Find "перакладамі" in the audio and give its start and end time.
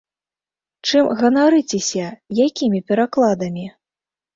2.93-3.73